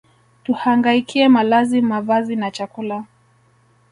tuhangaikie 0.43 1.29
malazi 1.29 1.81
mavazi 1.81 2.35
na 2.35 2.51
chakula 2.51 3.05